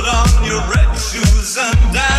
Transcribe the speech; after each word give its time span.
Put 0.00 0.08
on 0.08 0.44
your 0.46 0.62
red 0.62 0.96
shoes 0.96 1.58
and 1.58 1.92
dance. 1.92 2.09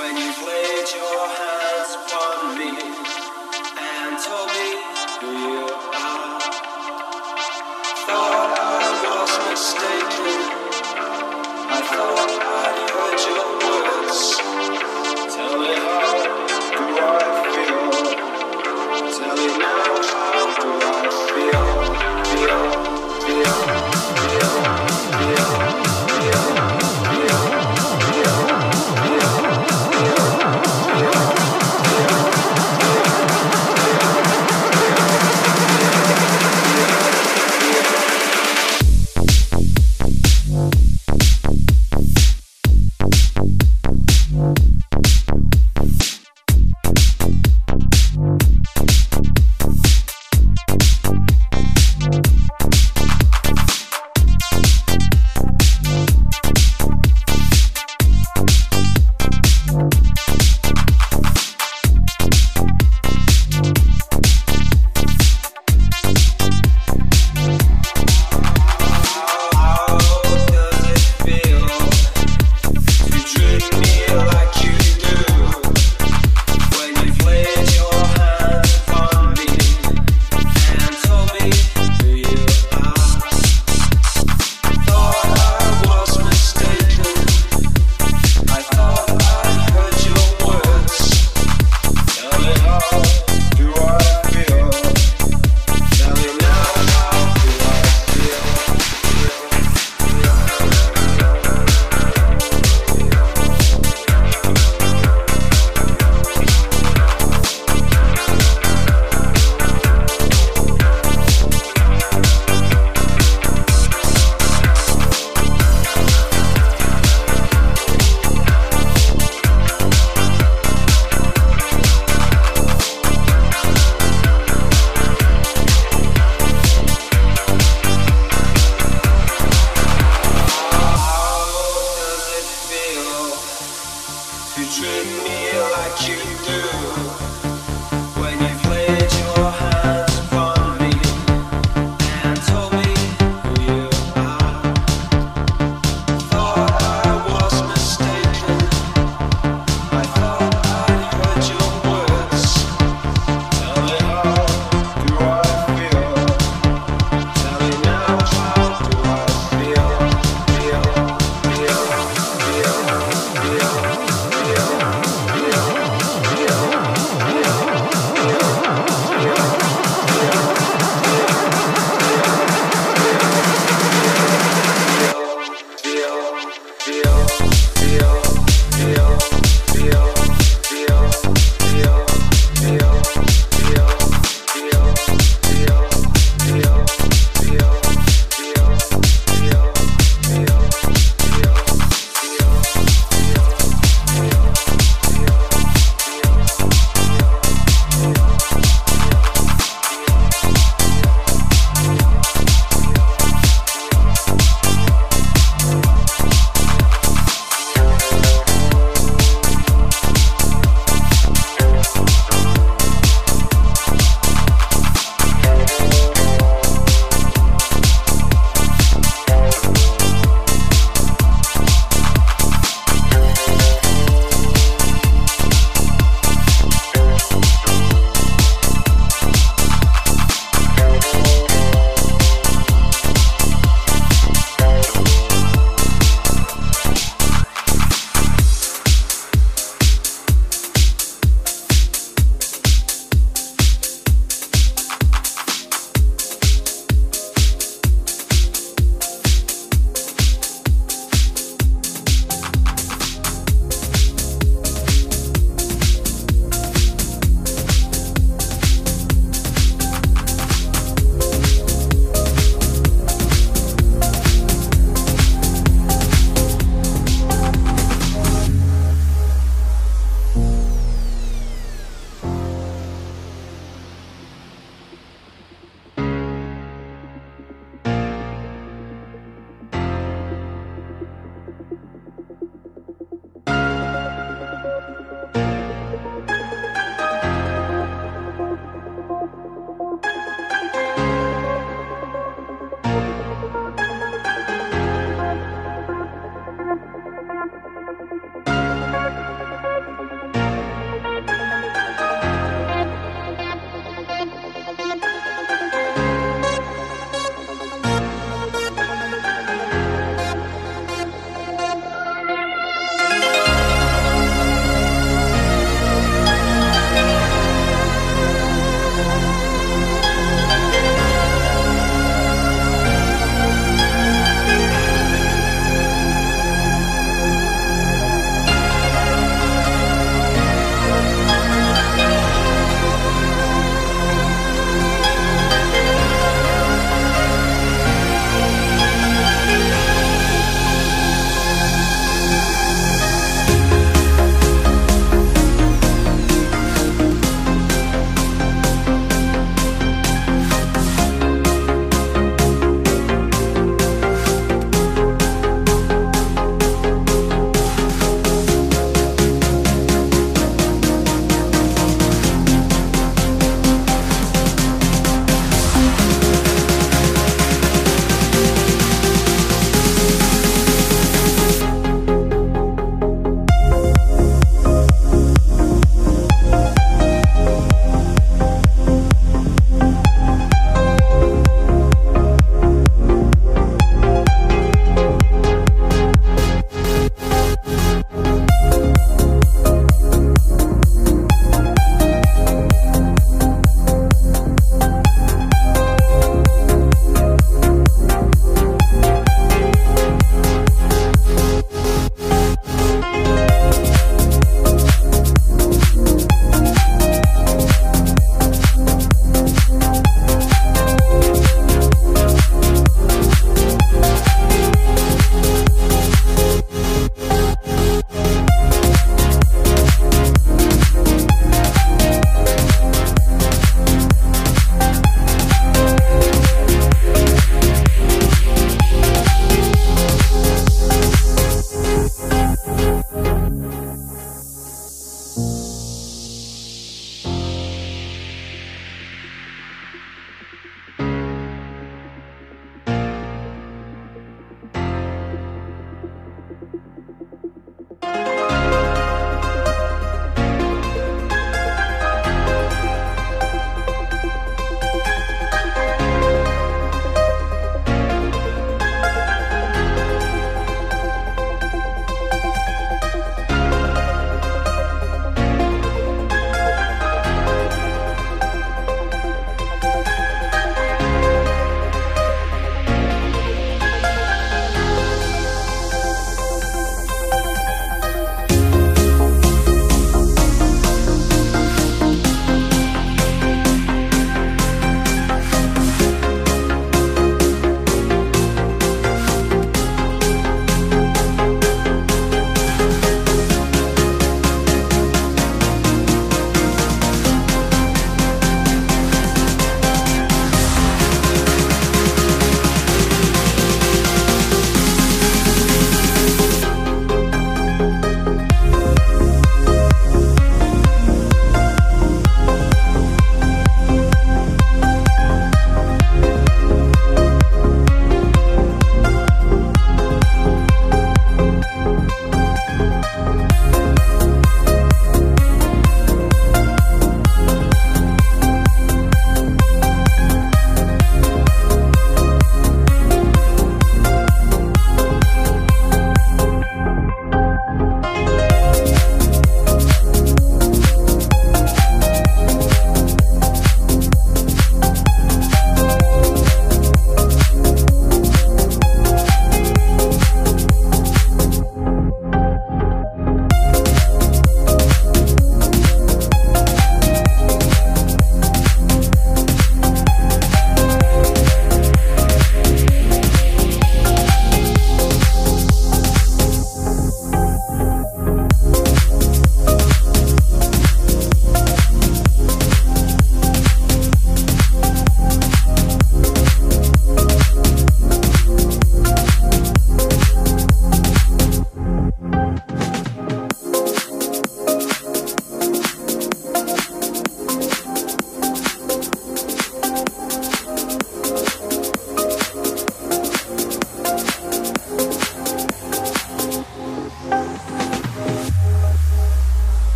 when 0.00 0.16
you 0.16 0.32
laid 0.46 0.88
your 0.96 1.22
hands 1.40 1.90
upon 2.00 2.58
me 2.58 2.72
and 3.88 4.12
told 4.24 4.48
me 4.56 4.68
who 5.20 5.30
you 5.46 5.66
are. 5.92 6.40
Thought 8.08 8.50
I 8.58 8.86
was 9.04 9.32
mistaken. 9.50 10.40
I 11.76 11.80
thought 11.92 12.32
I 12.56 12.59